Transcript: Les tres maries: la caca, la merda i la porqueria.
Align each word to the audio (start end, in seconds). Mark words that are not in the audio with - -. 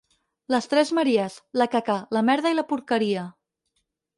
Les 0.53 0.67
tres 0.71 0.91
maries: 0.99 1.35
la 1.63 1.67
caca, 1.75 1.99
la 2.17 2.25
merda 2.31 2.55
i 2.55 2.59
la 2.59 2.67
porqueria. 2.73 3.29